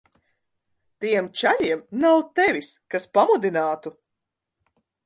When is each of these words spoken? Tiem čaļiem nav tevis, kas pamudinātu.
Tiem 1.03 1.27
čaļiem 1.41 1.85
nav 2.05 2.25
tevis, 2.41 2.73
kas 2.95 3.09
pamudinātu. 3.19 3.97